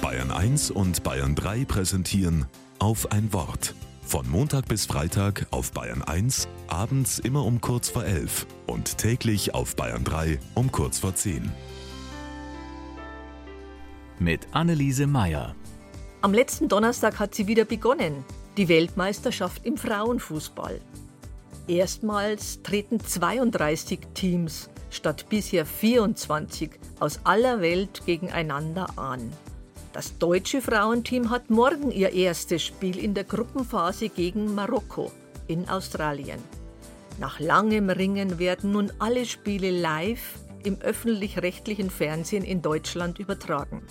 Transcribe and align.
Bayern 0.00 0.30
1 0.30 0.70
und 0.70 1.02
Bayern 1.02 1.34
3 1.34 1.64
präsentieren 1.64 2.46
auf 2.78 3.10
ein 3.10 3.32
Wort. 3.32 3.74
Von 4.02 4.28
Montag 4.30 4.68
bis 4.68 4.86
Freitag 4.86 5.46
auf 5.50 5.72
Bayern 5.72 6.02
1, 6.02 6.48
abends 6.68 7.18
immer 7.18 7.44
um 7.44 7.60
kurz 7.60 7.88
vor 7.88 8.04
11 8.04 8.46
und 8.66 8.96
täglich 8.96 9.54
auf 9.54 9.74
Bayern 9.74 10.04
3 10.04 10.38
um 10.54 10.70
kurz 10.70 11.00
vor 11.00 11.14
10. 11.14 11.50
Mit 14.20 14.46
Anneliese 14.52 15.06
Meyer. 15.06 15.56
Am 16.22 16.32
letzten 16.32 16.68
Donnerstag 16.68 17.18
hat 17.18 17.34
sie 17.34 17.48
wieder 17.48 17.64
begonnen, 17.64 18.24
die 18.56 18.68
Weltmeisterschaft 18.68 19.66
im 19.66 19.76
Frauenfußball. 19.76 20.80
Erstmals 21.66 22.62
treten 22.62 23.00
32 23.00 24.00
Teams 24.14 24.70
statt 24.90 25.26
bisher 25.28 25.66
24 25.66 26.70
aus 27.00 27.20
aller 27.24 27.60
Welt 27.60 28.06
gegeneinander 28.06 28.96
an. 28.96 29.32
Das 29.98 30.16
deutsche 30.16 30.62
Frauenteam 30.62 31.28
hat 31.28 31.50
morgen 31.50 31.90
ihr 31.90 32.12
erstes 32.12 32.62
Spiel 32.62 32.98
in 32.98 33.14
der 33.14 33.24
Gruppenphase 33.24 34.08
gegen 34.10 34.54
Marokko 34.54 35.10
in 35.48 35.68
Australien. 35.68 36.38
Nach 37.18 37.40
langem 37.40 37.90
Ringen 37.90 38.38
werden 38.38 38.70
nun 38.70 38.92
alle 39.00 39.26
Spiele 39.26 39.72
live 39.72 40.38
im 40.62 40.80
öffentlich-rechtlichen 40.80 41.90
Fernsehen 41.90 42.44
in 42.44 42.62
Deutschland 42.62 43.18
übertragen. 43.18 43.82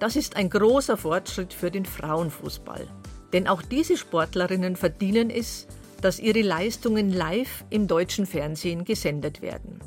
Das 0.00 0.16
ist 0.16 0.36
ein 0.36 0.50
großer 0.50 0.98
Fortschritt 0.98 1.54
für 1.54 1.70
den 1.70 1.86
Frauenfußball. 1.86 2.86
Denn 3.32 3.48
auch 3.48 3.62
diese 3.62 3.96
Sportlerinnen 3.96 4.76
verdienen 4.76 5.30
es, 5.30 5.66
dass 6.02 6.20
ihre 6.20 6.42
Leistungen 6.42 7.10
live 7.10 7.64
im 7.70 7.88
deutschen 7.88 8.26
Fernsehen 8.26 8.84
gesendet 8.84 9.40
werden. 9.40 9.80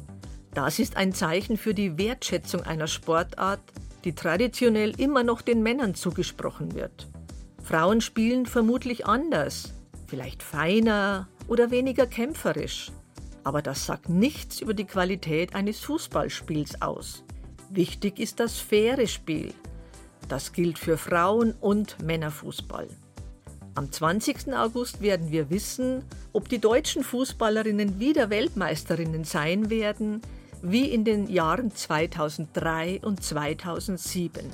Das 0.56 0.80
ist 0.80 0.98
ein 0.98 1.14
Zeichen 1.14 1.56
für 1.56 1.76
die 1.76 2.00
Wertschätzung 2.00 2.64
einer 2.64 2.88
Sportart, 2.88 3.62
die 4.06 4.14
traditionell 4.14 5.00
immer 5.00 5.24
noch 5.24 5.42
den 5.42 5.64
Männern 5.64 5.96
zugesprochen 5.96 6.76
wird. 6.76 7.08
Frauen 7.64 8.00
spielen 8.00 8.46
vermutlich 8.46 9.08
anders, 9.08 9.74
vielleicht 10.08 10.44
feiner 10.44 11.28
oder 11.48 11.72
weniger 11.72 12.06
kämpferisch. 12.06 12.92
Aber 13.44 13.62
das 13.62 13.86
sagt 13.86 14.08
nichts 14.08 14.62
über 14.62 14.74
die 14.74 14.86
Qualität 14.86 15.56
eines 15.56 15.80
Fußballspiels 15.82 16.82
aus. 16.82 17.24
Wichtig 17.70 18.20
ist 18.20 18.40
das 18.40 18.60
faire 18.60 19.08
Spiel. 19.08 19.54
Das 20.30 20.54
gilt 20.54 20.80
für 20.80 20.98
Frauen- 20.98 21.56
und 21.60 22.02
Männerfußball. 22.02 22.88
Am 23.76 23.92
20. 23.92 24.54
August 24.54 25.02
werden 25.02 25.32
wir 25.32 25.50
wissen, 25.50 26.04
ob 26.34 26.48
die 26.50 26.60
deutschen 26.60 27.04
Fußballerinnen 27.04 28.00
wieder 28.00 28.30
Weltmeisterinnen 28.30 29.26
sein 29.26 29.70
werden, 29.70 30.22
wie 30.68 30.90
in 30.90 31.04
den 31.04 31.28
Jahren 31.28 31.72
2003 31.72 33.02
und 33.04 33.24
2007. 33.24 34.50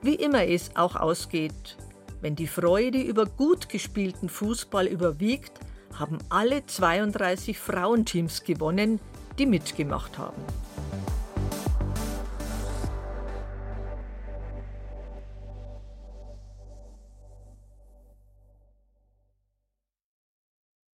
Wie 0.00 0.14
immer 0.14 0.46
es 0.46 0.74
auch 0.74 0.96
ausgeht, 0.96 1.76
wenn 2.22 2.34
die 2.34 2.46
Freude 2.46 3.00
über 3.00 3.26
gut 3.26 3.68
gespielten 3.68 4.30
Fußball 4.30 4.86
überwiegt, 4.86 5.52
haben 5.98 6.18
alle 6.30 6.64
32 6.64 7.58
Frauenteams 7.58 8.44
gewonnen, 8.44 9.00
die 9.38 9.46
mitgemacht 9.46 10.16
haben. 10.16 10.42